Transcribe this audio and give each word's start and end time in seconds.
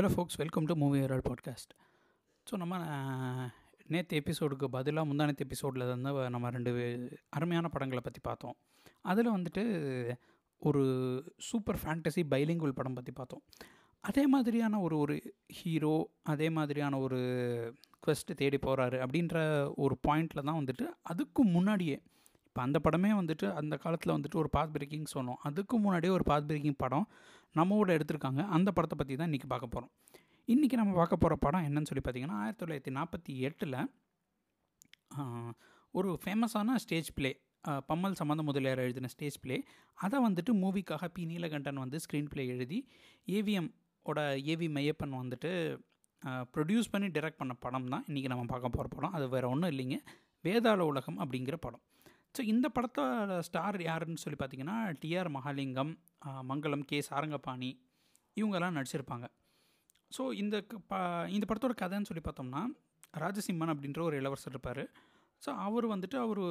Hello 0.00 0.08
folks 0.08 0.36
welcome 0.36 0.64
to 0.64 0.76
movie 0.76 0.98
Herald 1.00 1.22
podcast 1.28 1.72
so 2.50 2.56
நம்ம 2.56 2.76
நேற்று 3.86 4.20
எபிசோடுக்கு 4.20 4.64
பதிலாக 4.64 5.14
முந்தானத்து 5.14 5.38
எபிசோடில் 5.38 5.84
வந்து 5.86 6.30
நம்ம 6.30 6.50
ரெண்டு 6.50 6.70
அருமையான 7.28 7.68
படங்களை 7.68 8.02
பற்றி 8.02 8.20
பார்த்தோம். 8.22 8.56
அதில் 9.00 9.30
வந்துட்டு 9.30 9.64
ஒரு 10.58 10.84
சூப்பர் 11.38 11.78
ஃபேண்டசி 11.84 12.22
பைலிங்குவல் 12.30 12.68
படம் 12.68 12.94
பற்றி 12.94 13.12
பார்த்தோம். 13.12 13.42
அதே 14.00 14.26
மாதிரியான 14.26 14.80
ஒரு 14.80 14.98
ஒரு 14.98 15.34
ஹீரோ 15.46 16.10
அதே 16.22 16.50
மாதிரியான 16.50 16.98
ஒரு 16.98 17.18
குவெஸ்ட்டு 18.06 18.34
தேடி 18.36 18.56
போகிறாரு 18.56 18.98
அப்படின்ற 19.06 19.36
ஒரு 19.76 19.98
பாயிண்டில் 20.08 20.44
தான் 20.44 20.64
வந்துட்டு 20.64 20.86
அதுக்கு 21.02 21.44
முன்னாடியே 21.44 22.02
இப்போ 22.46 22.62
அந்த 22.62 22.80
படமே 22.84 23.10
வந்துட்டு 23.10 23.52
அந்த 23.52 23.76
காலத்தில் 23.76 24.14
வந்துட்டு 24.14 24.34
ஒரு 24.34 24.50
பாத் 24.50 24.72
பிரேக்கிங் 24.72 25.04
சொன்னோம். 25.14 25.36
அதுக்கு 25.42 25.78
முன்னாடியே 25.78 26.12
ஒரு 26.12 26.24
பாத் 26.24 26.46
பிரேக்கிங் 26.46 26.74
படம் 26.76 27.08
நம்மோட 27.58 27.90
எடுத்திருக்காங்க. 27.96 28.40
அந்த 28.56 28.68
படத்தை 28.76 28.96
பற்றி 28.98 29.14
தான் 29.20 29.28
இன்றைக்கி 29.30 29.48
பார்க்க 29.52 29.74
போகிறோம் 29.74 29.92
இன்றைக்கி 30.48 30.76
நம்ம 30.80 30.92
பார்க்க 31.00 31.22
போகிற 31.22 31.34
படம் 31.44 31.64
என்னன்னு 31.68 31.88
சொல்லி 31.90 32.02
பார்த்தீங்கன்னா 32.04 32.38
ஆயிரத்தி 32.42 32.62
தொள்ளாயிரத்தி 32.62 32.92
நாற்பத்தி 32.98 33.32
எட்டில் 33.48 33.76
ஒரு 35.94 36.10
ஃபேமஸான 36.22 36.76
ஸ்டேஜ் 36.84 37.10
ப்ளே 37.18 37.30
பம்மல் 37.90 38.16
சம்மந்த 38.20 38.42
முதலியார் 38.48 38.82
எழுதின 38.84 39.10
ஸ்டேஜ் 39.14 39.36
ப்ளே 39.44 39.56
அதை 40.04 40.18
வந்துட்டு 40.26 40.52
மூவிக்காக 40.62 41.08
பி. 41.16 41.22
நீலகண்டன் 41.32 41.80
வந்து 41.84 41.98
ஸ்க்ரீன் 42.04 42.30
பிளே 42.32 42.44
எழுதி 42.54 42.78
ஏவிஎம் 43.36 43.70
ஓட 44.06 44.20
ஏவி 44.52 44.68
மையப்பன் 44.76 45.14
வந்துட்டு 45.22 45.50
ப்ரொடியூஸ் 46.54 46.92
பண்ணி 46.92 47.08
டிரெக்ட் 47.16 47.40
பண்ண 47.40 47.52
படம் 47.64 47.90
தான் 47.94 48.04
இன்றைக்கி 48.08 48.28
நம்ம 48.32 48.46
பார்க்க 48.52 48.76
போகிற 48.76 48.88
படம். 48.94 49.14
அது 49.16 49.26
வேறு 49.34 49.46
ஒன்றும் 49.52 49.70
இல்லைங்க. 49.72 49.98
வேதாள 50.46 50.80
உலகம் 50.90 51.18
அப்படிங்கிற 51.22 51.56
படம். 51.66 51.82
ஸோ 52.34 52.40
இந்த 52.44 52.66
படத்தோட 52.68 53.38
ஸ்டார் 53.40 53.82
யாருன்னு 53.82 54.16
சொல்லி 54.16 54.38
பார்த்தீங்கன்னா 54.40 54.76
T R 55.00 55.30
Mahalingam 55.30 55.92
Mangalam 56.48 56.84
K. 56.84 56.98
Sarangapani 57.00 57.70
இவங்கெல்லாம் 58.36 58.76
நடிச்சிருப்பாங்க. 58.76 59.26
ஸோ 60.10 60.32
இந்த 60.34 60.56
க- 60.62 60.80
ப 60.88 60.94
இந்த 61.28 61.44
படத்தோட 61.48 61.74
கதைன்னு 61.76 62.08
சொல்லி 62.10 62.22
பார்த்தோம்னா 62.24 62.62
ராஜசிம்மன் 63.18 63.72
அப்படின்ற 63.74 64.00
ஒரு 64.00 64.16
இளவரசர் 64.16 64.52
இருப்பார். 64.52 64.82
ஸோ 65.42 65.50
அவர் 65.58 65.86
வந்துட்டு 65.86 66.16
அவர் 66.16 66.42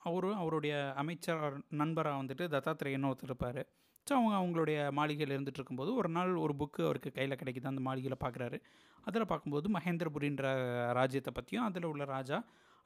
அவர் 0.00 0.26
அவருடைய 0.34 0.74
அமைச்சர் 0.96 1.42
நண்பராக 1.72 2.20
வந்துட்டு 2.22 2.44
தத்தாத்திரேயன்னு 2.48 3.10
ஒருத்தர் 3.10 3.30
இருப்பார். 3.30 3.60
ஸோ 4.06 4.14
அவங்க 4.14 4.34
அவங்களுடைய 4.36 4.90
மாளிகையில் 4.92 5.34
இருந்துட்டு 5.36 5.60
இருக்கும்போது 5.60 5.94
ஒரு 5.94 6.08
நாள் 6.08 6.32
ஒரு 6.36 6.54
புக்கு 6.58 6.80
அவருக்கு 6.84 7.10
கையில் 7.12 7.36
கிடைக்குது. 7.36 7.64
அந்த 7.64 7.80
மாளிகையில் 7.80 8.22
பார்க்குறாரு. 8.24 8.58
அதில் 9.04 9.26
பார்க்கும்போது 9.26 9.68
மகேந்திரபுரின்ற 9.70 10.46
ராஜ்யத்தை 10.92 11.32
பற்றியும் 11.34 11.64
அதில் 11.64 11.84
உள்ள 11.84 12.04
ராஜா 12.06 12.38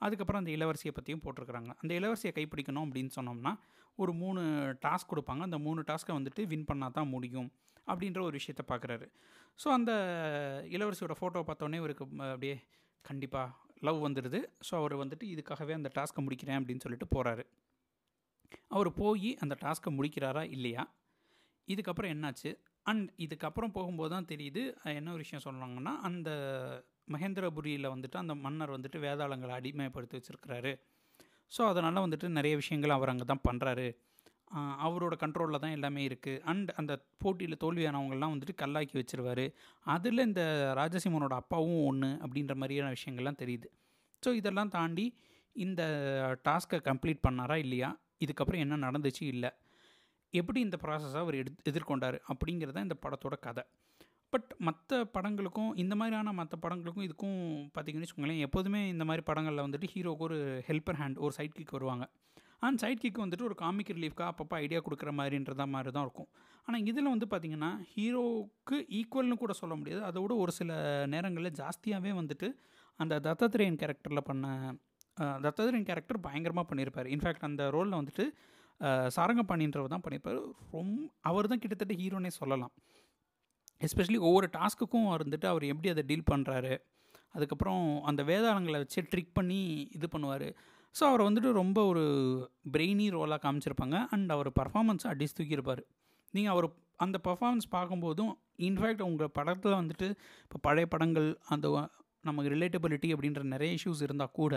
அதுக்கப்புறம் 0.05 0.43
அந்த 0.43 0.53
இளவரசியை 0.57 0.93
பற்றியும் 0.95 1.23
போட்டிருக்கிறாங்க. 1.25 1.71
அந்த 1.83 1.93
இளவரசியை 2.01 2.33
கைப்பிடிக்கணும் 2.39 2.87
அப்படின்னு 2.87 3.13
சொன்னோம்னா 3.19 3.53
ஒரு 3.99 4.13
மூணு 4.23 4.41
டாஸ்க் 4.87 5.11
கொடுப்பாங்க. 5.13 5.43
அந்த 5.49 5.59
மூணு 5.59 5.81
டாஸ்க்கை 5.91 6.15
வந்துட்டு 6.19 6.43
வின் 6.53 6.69
பண்ணால் 6.71 6.93
தான் 6.93 7.09
முடியும் 7.09 7.51
அப்படின்ற 7.87 8.21
ஒரு 8.21 8.35
விஷயத்த 8.41 8.63
பார்க்குறாரு 8.69 9.07
ஸோ 9.59 9.69
அந்த 9.69 9.93
இளவரசியோட 10.77 11.15
ஃபோட்டோ 11.19 11.41
பார்த்தோன்னே 11.49 11.75
இவருக்கு 11.75 12.05
அப்படியே 12.27 12.57
கண்டிப்பாக 13.05 13.51
லவ் 13.81 13.99
வந்துடுது 14.07 14.39
ஸோ 14.69 14.73
அவர் 14.81 14.95
வந்துட்டு 14.95 15.25
இதுக்காகவே 15.35 15.73
அந்த 15.73 15.91
டாஸ்க்கை 15.95 16.23
முடிக்கிறேன் 16.27 16.59
அப்படின்னு 16.61 16.85
சொல்லிட்டு 16.85 17.09
போகிறாரு 17.15 17.45
அவர் 18.69 18.91
போய் 18.93 19.31
அந்த 19.41 19.55
டாஸ்க்கை 19.61 19.91
முடிக்கிறாரா 19.99 20.43
இல்லையா? 20.51 20.83
இதுக்கப்புறம் 21.69 22.13
என்னாச்சு? 22.15 22.51
அண்ட் 22.87 23.09
இதுக்கப்புறம் 23.19 23.73
போகும்போது 23.73 24.11
தான் 24.11 24.29
தெரியுது 24.33 24.63
என்ன 24.95 25.13
ஒரு 25.13 25.23
விஷயம் 25.27 25.45
சொல்லுவாங்கன்னா 25.45 25.93
அந்த 26.01 26.31
மகேந்திரபுரியில் 27.09 27.93
வந்துட்டு 27.95 28.17
அந்த 28.23 28.35
மன்னர் 28.45 28.75
வந்துட்டு 28.77 28.99
வேதாளங்களை 29.07 29.55
அடிமைப்படுத்தி 29.59 30.19
வச்சுருக்கிறாரு. 30.19 30.73
ஸோ 31.53 31.63
அதனால் 31.71 32.05
வந்துட்டு 32.05 32.29
நிறைய 32.39 32.55
விஷயங்கள் 32.63 32.97
அவர் 32.97 33.13
அங்கே 33.13 33.27
தான் 33.31 33.47
பண்ணுறாரு 33.49 33.89
அவரோட 34.87 35.15
கண்ட்ரோலில் 35.23 35.61
தான் 35.63 35.75
எல்லாமே 35.77 36.03
இருக்குது 36.09 36.41
அண்ட் 36.51 36.71
அந்த 36.81 36.93
போட்டியில் 37.23 37.61
தோல்வியானவங்கள்லாம் 37.63 38.33
வந்துட்டு 38.35 38.55
கல்லாக்கி 38.63 38.95
வச்சிருவாரு. 38.99 39.47
அதில் 39.95 40.25
இந்த 40.29 40.43
ராஜசிம்மனோட 40.81 41.35
அப்பாவும் 41.43 41.81
ஒன்று 41.91 42.11
அப்படின்ற 42.25 42.55
மாதிரியான 42.61 42.93
விஷயங்கள்லாம் 42.97 43.41
தெரியுது. 43.43 43.69
ஸோ 44.23 44.33
இதெல்லாம் 44.41 44.73
தாண்டி 44.77 45.07
இந்த 45.57 45.83
டாஸ்க்கை 46.49 46.81
கம்ப்ளீட் 46.91 47.25
பண்ணாரா 47.27 47.57
இல்லையா? 47.65 47.91
இதுக்கப்புறம் 48.25 48.63
என்ன 48.65 48.79
நடந்துச்சு 48.87 49.25
இல்லை? 49.35 49.51
எப்படி 50.35 50.61
இந்த 50.67 50.77
ப்ராசஸை 50.85 51.19
அவர் 51.25 51.39
எடு 51.41 51.51
எதிர்கொண்டார் 51.71 52.17
அப்படிங்கிறது 52.33 52.77
தான் 52.77 52.87
இந்த 52.89 52.97
படத்தோட 53.05 53.35
கதை. 53.47 53.65
பட் 54.35 54.53
மற்ற 54.67 55.01
படங்களுக்கும் 55.17 55.73
இந்த 55.83 55.95
மாதிரியான 56.01 56.33
மற்ற 56.39 56.55
படங்களுக்கும் 56.65 57.07
இதுக்கும் 57.07 57.39
பார்த்தீங்கன்னு 57.75 58.05
வச்சுக்கோங்களேன் 58.05 58.45
எப்போதுமே 58.47 58.81
இந்த 58.93 59.05
மாதிரி 59.09 59.23
படங்களில் 59.31 59.65
வந்துட்டு 59.67 59.91
ஹீரோக்கு 59.95 60.25
ஒரு 60.29 60.39
ஹெல்ப்பர் 60.69 60.99
ஹேண்ட் 61.01 61.19
ஒரு 61.25 61.35
சைட் 61.39 61.59
கிக் 61.59 61.75
வருவாங்க. 61.77 62.05
அண்ட் 62.67 62.81
சைட் 62.83 63.03
கிக் 63.03 63.21
வந்துட்டு 63.23 63.47
ஒரு 63.49 63.57
காமிக் 63.63 63.93
ரிலீஃப்க்காக 63.97 64.33
அப்பப்போ 64.33 64.55
ஐடியா 64.65 64.81
கொடுக்குற 64.87 65.11
மாதிரின்றத 65.19 65.65
மாதிரி 65.75 65.91
தான் 65.97 66.07
இருக்கும். 66.07 66.29
ஆனால் 66.67 66.85
இதில் 66.91 67.11
வந்து 67.13 67.27
பார்த்திங்கன்னா 67.33 67.71
ஹீரோவுக்கு 67.93 68.77
ஈக்குவல்னு 68.99 69.37
கூட 69.43 69.55
சொல்ல 69.61 69.75
முடியாது. 69.81 70.01
அதை 70.09 70.19
விட 70.23 70.35
ஒரு 70.45 70.53
சில 70.59 70.73
நேரங்களில் 71.15 71.57
ஜாஸ்தியாகவே 71.61 72.13
வந்துட்டு 72.21 72.49
அந்த 73.01 73.21
தத்தாத்திரேயன் 73.27 73.79
கேரக்டரில் 73.83 74.27
பண்ண 74.31 74.47
தத்தாத்திரேயன் 75.45 75.89
கேரக்டர் 75.91 76.25
பயங்கரமாக 76.27 76.67
பண்ணியிருப்பார் 76.71 77.11
இன்ஃபேக்ட் 77.15 77.47
அந்த 77.51 77.65
ரோலில் 77.77 77.99
வந்துட்டு 78.01 78.27
சாரங்கபாணின்றவர் 79.17 79.93
தான் 79.95 80.05
பண்ணியிருப்பார் 80.05 80.41
ரொம்ப 80.77 81.05
அவர் 81.29 81.51
தான் 81.53 81.63
கிட்டத்தட்ட 81.63 81.95
ஹீரோனே 82.01 82.31
சொல்லலாம். 82.41 82.73
எஸ்பெஷலி 83.87 84.19
ஒவ்வொரு 84.29 84.47
டாஸ்க்குக்கும் 84.57 85.09
இருந்துட்டு 85.17 85.47
அவர் 85.53 85.65
எப்படி 85.73 85.89
அதை 85.95 86.03
டீல் 86.11 86.31
பண்ணுறாரு 86.33 86.75
அதுக்கப்புறம் 87.37 87.85
அந்த 88.11 88.21
வேதாளங்களை 88.31 88.79
வச்சு 88.83 89.01
ட்ரிக் 89.13 89.37
பண்ணி 89.39 89.61
இது 89.97 90.07
பண்ணுவார். 90.15 90.49
ஸோ 90.95 91.03
அவரை 91.11 91.23
வந்துட்டு 91.29 91.51
ரொம்ப 91.61 91.79
ஒரு 91.91 92.05
பிரெய்னி 92.75 93.07
ரோலாக 93.17 93.41
காமிச்சிருப்பாங்க. 93.45 93.97
அண்ட் 94.15 94.31
அவர் 94.37 94.51
பர்ஃபார்மன்ஸை 94.61 95.09
அடிச்சு 95.13 95.37
தூக்கியிருப்பார். 95.39 95.83
நீங்கள் 96.35 96.53
அவர் 96.55 96.69
அந்த 97.05 97.17
பர்ஃபாமன்ஸ் 97.27 97.69
பார்க்கும்போதும் 97.77 98.33
இன்ஃபேக்ட் 98.67 99.05
உங்கள் 99.09 99.33
படத்தில் 99.39 99.79
வந்துட்டு 99.81 100.09
இப்போ 100.45 100.59
பழைய 100.67 100.87
படங்கள் 100.95 101.29
அந்த 101.55 101.69
நமக்கு 102.29 102.53
ரிலேட்டபிலிட்டி 102.55 103.09
அப்படின்ற 103.15 103.43
நிறைய 103.55 103.71
இஷ்யூஸ் 103.79 104.05
இருந்தால் 104.07 104.35
கூட 104.41 104.55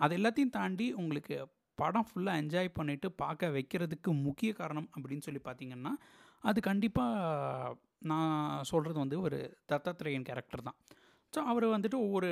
அது 0.00 0.12
எல்லாத்தையும் 0.18 0.54
தாண்டி 0.58 0.86
உங்களுக்கு 1.02 1.36
படம் 1.74 2.06
ஃபுல்லாக 2.08 2.40
என்ஜாய் 2.42 2.76
பண்ணிவிட்டு 2.78 3.08
பார்க்க 3.22 3.48
வைக்கிறதுக்கு 3.56 4.10
முக்கிய 4.26 4.52
காரணம் 4.52 4.88
அப்படின்னு 4.96 5.26
சொல்லி 5.26 5.40
பார்த்தீங்கன்னா 5.44 5.92
அது 6.44 6.60
கண்டிப்பாக 6.60 7.76
நான் 8.10 8.64
சொல்கிறது 8.70 8.98
வந்து 8.98 9.20
ஒரு 9.20 9.38
தத்தாத்திரேயன் 9.72 10.26
கேரக்டர் 10.28 10.66
தான். 10.68 10.78
ஸோ 11.32 11.40
அவர் 11.50 11.66
வந்துட்டு 11.74 11.98
ஒவ்வொரு 12.06 12.30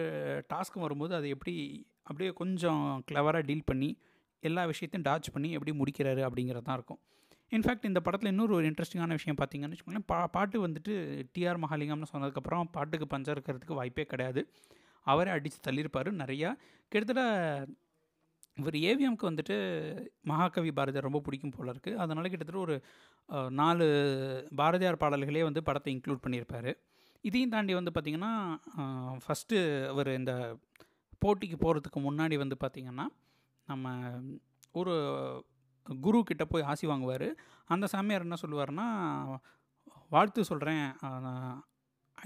டாஸ்க்கும் 0.52 0.84
வரும்போது 0.86 1.14
அதை 1.14 1.28
எப்படி 1.36 1.54
அப்படியே 2.02 2.30
கொஞ்சம் 2.40 2.82
கிளவராக 3.08 3.46
டீல் 3.50 3.68
பண்ணி 3.70 3.90
எல்லா 4.42 4.62
விஷயத்தையும் 4.72 5.06
டாச் 5.08 5.28
பண்ணி 5.34 5.48
எப்படி 5.56 5.72
முடிக்கிறாரு 5.80 6.22
அப்படிங்கிறது 6.28 6.66
தான் 6.68 6.78
இருக்கும். 6.78 7.00
இன்ஃபேக்ட் 7.52 7.88
இந்த 7.90 8.00
படத்தில் 8.06 8.30
இன்னொரு 8.30 8.52
ஒரு 8.54 8.66
இன்ட்ரெஸ்டிங்கான 8.70 9.16
விஷயம் 9.18 9.38
பார்த்தீங்கன்னு 9.40 9.74
வச்சுக்கோங்களேன் 9.74 10.08
பா 10.12 10.18
பாட்டு 10.36 10.56
வந்துட்டு 10.66 10.92
டிஆர் 11.34 11.62
மகாலிங்கம்னு 11.64 12.10
சொன்னதுக்கப்புறம் 12.12 12.68
பாட்டுக்கு 12.76 13.06
பஞ்சம் 13.06 13.34
இருக்கிறதுக்கு 13.36 13.78
வாய்ப்பே 13.80 14.04
கிடையாது. 14.12 14.42
அவரே 15.06 15.30
அடித்து 15.36 15.58
தள்ளியிருப்பார். 15.66 16.10
நிறையா 16.22 16.50
கிட்டத்தட்ட 16.92 17.22
இவர் 18.56 18.76
ஏவிஎம்க்கு 18.90 19.28
வந்துட்டு 19.28 19.56
மகாகவி 20.30 20.70
பாரதியார் 20.78 21.06
ரொம்ப 21.08 21.20
பிடிக்கும் 21.26 21.54
போல 21.56 21.72
இருக்குது 21.74 22.00
அதனால் 22.02 22.30
கிட்டத்தட்ட 22.32 22.60
ஒரு 22.66 22.76
நாலு 23.60 23.86
பாரதியார் 24.60 25.02
பாடல்களே 25.02 25.44
வந்து 25.48 25.62
படத்தை 25.68 25.90
இன்க்ளூட் 25.94 26.24
பண்ணியிருப்பார். 26.24 26.70
இதையும் 27.24 27.54
தாண்டி 27.54 27.72
வந்து 27.78 27.92
பார்த்திங்கன்னா 27.94 28.32
ஃபஸ்ட்டு 29.24 29.56
அவர் 29.92 30.10
இந்த 30.18 30.34
போட்டிக்கு 31.24 31.56
போகிறதுக்கு 31.64 32.00
முன்னாடி 32.08 32.36
வந்து 32.42 32.58
பார்த்திங்கன்னா 32.64 33.06
நம்ம 33.68 33.94
ஒரு 34.80 34.94
குரு 35.86 36.18
கிட்ட 36.30 36.44
போய் 36.44 36.68
ஆசி 36.70 36.84
வாங்குவார். 36.86 37.28
அந்த 37.74 37.86
சாமியார் 37.92 38.26
என்ன 38.26 38.36
சொல்லுவார்னா 38.42 38.86
வாழ்த்து 40.14 40.50
சொல்கிறேன் 40.50 40.86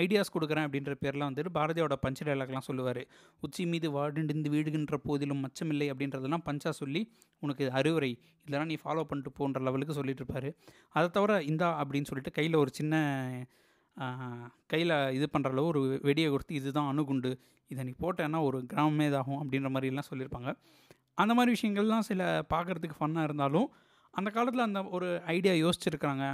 ஐடியாஸ் 0.02 0.32
கொடுக்குறேன் 0.34 0.66
அப்படின்ற 0.66 0.92
பேரில் 1.02 1.24
வந்துட்டு 1.26 1.52
பாரதியோட 1.56 1.96
பஞ்ச 2.04 2.24
டைலாக்லாம் 2.28 2.66
சொல்லுவார். 2.68 3.02
உச்சி 3.44 3.64
மீது 3.72 3.88
வாடிந்து 3.96 4.52
வீடுகின்ற 4.54 4.96
போதிலும் 5.08 5.42
மச்சமில்லை 5.44 5.88
அப்படின்றதெல்லாம் 5.92 6.44
பஞ்சா 6.48 6.70
சொல்லி 6.80 7.02
உனக்கு 7.44 7.66
அறிவுரை. 7.78 8.12
இதெல்லாம் 8.46 8.70
நீ 8.72 8.78
ஃபாலோ 8.84 9.04
பண்ணிட்டு 9.10 9.32
போன்ற 9.40 9.60
லெவலுக்கு 9.68 9.98
சொல்லிட்டு 10.00 10.24
இருப்பார். 10.24 10.48
அதை 10.96 11.06
தவிர 11.18 11.42
இந்தா 11.50 11.68
அப்படின்னு 11.82 12.10
சொல்லிட்டு 12.10 12.36
கையில் 12.38 12.62
ஒரு 12.62 12.72
சின்ன 12.80 12.94
கையில் 14.72 14.94
இது 15.16 15.26
பண்ணுற 15.32 15.50
அளவு 15.54 15.68
ஒரு 15.72 15.80
வெடியை 16.08 16.28
கொடுத்து 16.30 16.54
இதுதான் 16.60 16.88
அணுகுண்டு. 16.92 17.30
இதை 17.72 17.82
நீ 17.88 17.92
போட்டேன்னா 18.04 18.38
ஒரு 18.48 18.58
கிராமமே 18.72 19.06
இதாகும் 19.10 19.40
அப்படின்ற 19.42 19.68
மாதிரிலாம் 19.74 20.08
சொல்லியிருப்பாங்க. 20.10 20.50
அந்த 21.22 21.32
மாதிரி 21.38 21.50
விஷயங்கள்லாம் 21.56 22.06
சில 22.08 22.22
பார்க்குறதுக்கு 22.52 22.96
ஃபன்னாக 23.00 23.28
இருந்தாலும் 23.28 23.68
அந்த 24.14 24.28
காலத்தில் 24.36 24.64
அந்த 24.66 24.80
ஒரு 24.96 25.08
ஐடியா 25.34 25.54
யோசிச்சிருக்கிறாங்க. 25.64 26.24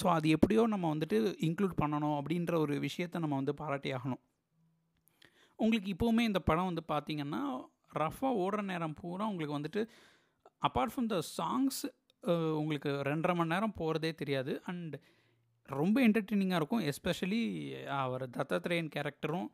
ஸோ 0.00 0.06
அது 0.16 0.26
எப்படியோ 0.36 0.62
நம்ம 0.74 0.90
வந்துட்டு 0.94 1.18
இன்க்ளூட் 1.46 1.80
பண்ணணும் 1.80 2.16
அப்படின்ற 2.18 2.52
ஒரு 2.64 2.74
விஷயத்தை 2.86 3.18
நம்ம 3.22 3.38
வந்து 3.40 3.54
பாராட்டி 3.60 3.90
ஆகணும். 3.96 4.22
உங்களுக்கு 5.58 5.88
இப்போவுமே 5.94 6.22
இந்த 6.30 6.40
படம் 6.48 6.68
வந்து 6.70 6.84
பார்த்திங்கன்னா 6.92 7.42
ரஃபாக 8.02 8.38
ஓடுற 8.44 8.60
நேரம் 8.70 8.98
பூரா 9.00 9.24
உங்களுக்கு 9.32 9.58
வந்துட்டு 9.58 9.82
அப்பார்ட் 10.68 10.92
ஃப்ரம் 10.92 11.10
த 11.14 11.18
சாங்ஸ் 11.38 11.80
உங்களுக்கு 12.60 12.90
ரெண்டரை 13.08 13.34
மணி 13.38 13.52
நேரம் 13.54 13.78
போகிறதே 13.80 14.12
தெரியாது. 14.20 14.52
அண்ட் 14.70 14.94
ரொம்ப 15.68 15.96
என்டர்டெய்னிங்காக 16.06 16.60
இருக்கும் 16.60 16.84
எஸ்பெஷலி 16.92 17.42
அவர் 18.02 18.24
தத்தாத்திரேயன் 18.36 18.92
கேரக்டரும் 18.94 19.48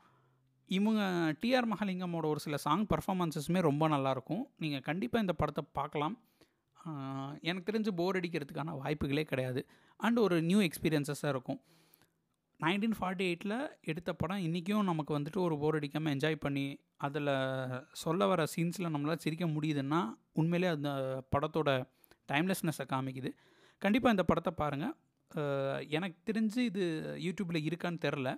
இவங்க 0.68 1.02
டிஆர் 1.42 1.68
மகாலிங்கமோட 1.72 2.26
ஒரு 2.32 2.40
சில 2.44 2.56
சாங் 2.64 2.86
பர்ஃபாமன்ஸஸுமே 2.92 3.60
ரொம்ப 3.68 3.84
நல்லாயிருக்கும் 3.94 4.42
நீங்கள் 4.62 4.86
கண்டிப்பாக 4.88 5.24
இந்த 5.24 5.34
படத்தை 5.40 5.64
பார்க்கலாம். 5.78 6.16
எனக்கு 7.48 7.68
தெரிஞ்சு 7.70 7.92
போர் 8.00 8.18
அடிக்கிறதுக்கான 8.18 8.74
வாய்ப்புகளே 8.82 9.24
கிடையாது. 9.30 9.60
அண்ட் 10.00 10.18
ஒரு 10.26 10.36
நியூ 10.50 10.60
எக்ஸ்பீரியன்ஸஸாக 10.68 11.32
இருக்கும். 11.34 11.60
நைன்டீன் 12.60 12.96
ஃபார்ட்டி 12.98 13.24
எயிட்டில் 13.28 13.56
எடுத்த 13.90 14.10
படம் 14.20 14.44
இன்றைக்கும் 14.46 14.88
நமக்கு 14.90 15.12
வந்துட்டு 15.16 15.40
ஒரு 15.46 15.56
போர் 15.62 15.76
அடிக்காமல் 15.78 16.12
என்ஜாய் 16.14 16.36
பண்ணி 16.44 16.64
அதில் 17.06 17.32
சொல்ல 18.02 18.26
வர 18.30 18.46
சீன்ஸில் 18.54 18.92
நம்மளால் 18.94 19.22
சிரிக்க 19.24 19.46
முடியுதுன்னா 19.56 20.00
உண்மையிலே 20.40 20.70
அந்த 20.76 20.90
படத்தோட 21.34 21.68
டைம்லெஸ்னஸை 22.32 22.86
காமிக்குது. 22.94 23.30
கண்டிப்பாக 23.82 24.14
இந்த 24.16 24.24
படத்தை 24.30 24.52
பாருங்கள் 24.62 24.94
எனக்கு 25.96 26.18
தெரிஞ்சு 26.28 26.60
இது 26.70 26.84
யூடியூப்பில் 27.26 27.66
இருக்கான்னு 27.68 28.04
தெரில 28.06 28.28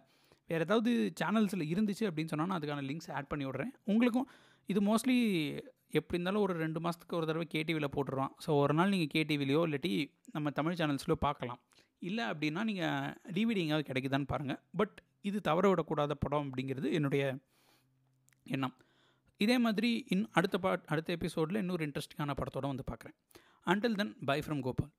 வேறு 0.50 0.64
ஏதாவது 0.66 0.90
சேனல்ஸில் 1.20 1.70
இருந்துச்சு 1.72 2.04
அப்படின்னு 2.08 2.32
சொன்னால் 2.32 2.48
நான் 2.50 2.58
அதுக்கான 2.60 2.84
லிங்க்ஸ் 2.90 3.10
ஆட் 3.18 3.28
பண்ணி 3.32 3.44
விட்றேன். 3.48 3.72
உங்களுக்கும் 3.90 4.28
இது 4.68 4.80
மோஸ்ட்லி 4.88 5.18
எப்படி 5.98 6.16
இருந்தாலும் 6.16 6.42
ஒரு 6.46 6.54
ரெண்டு 6.62 6.80
மாதத்துக்கு 6.84 7.16
ஒரு 7.18 7.26
தடவை 7.28 7.46
கேடிவியில் 7.54 7.92
போட்டுருவான் 7.96 8.32
ஸோ 8.44 8.50
ஒரு 8.62 8.74
நாள் 8.78 8.92
நீங்கள் 8.94 9.12
கேடிவிலையோ 9.14 9.62
இல்லாட்டி 9.68 9.92
நம்ம 10.34 10.50
தமிழ் 10.58 10.78
சேனல்ஸ்லையோ 10.80 11.18
பார்க்கலாம். 11.26 11.60
இல்லை 12.08 12.24
அப்படின்னா 12.32 12.62
நீங்கள் 12.70 13.14
டிவிடி 13.36 13.62
எங்கேயாவது 13.62 13.88
கிடைக்குதான்னு 13.88 14.30
பாருங்கள் 14.32 14.60
பட் 14.80 14.96
இது 15.28 15.40
தவற 15.48 15.64
விடக்கூடாத 15.72 16.12
படம் 16.24 16.46
அப்படிங்கிறது 16.48 16.90
என்னுடைய 16.98 17.24
எண்ணம். 18.56 18.76
இதே 19.44 19.56
மாதிரி 19.64 19.90
இன் 20.14 20.24
அடுத்த 20.38 20.56
பாட் 20.64 20.86
அடுத்த 20.92 21.10
எபிசோடில் 21.18 21.60
இன்னொரு 21.62 21.82
இன்ட்ரெஸ்டிங்கான 21.88 22.34
படத்தோடு 22.40 22.72
வந்து 22.72 22.86
பார்க்குறேன். 22.90 23.16
Until 23.72 23.98
then 24.00 24.14
bye 24.28 24.38
from 24.46 24.62
Gopal 24.66 24.90